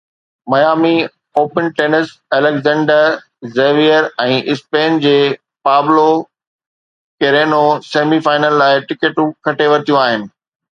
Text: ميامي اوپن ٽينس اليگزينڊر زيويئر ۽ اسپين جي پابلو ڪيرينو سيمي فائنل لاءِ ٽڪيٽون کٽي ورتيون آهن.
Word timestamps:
ميامي 0.51 0.95
اوپن 1.41 1.67
ٽينس 1.79 2.13
اليگزينڊر 2.37 3.05
زيويئر 3.57 4.09
۽ 4.25 4.39
اسپين 4.55 4.99
جي 5.05 5.13
پابلو 5.71 6.09
ڪيرينو 7.25 7.63
سيمي 7.93 8.23
فائنل 8.31 8.61
لاءِ 8.65 8.83
ٽڪيٽون 8.93 9.33
کٽي 9.49 9.73
ورتيون 9.77 10.05
آهن. 10.09 10.31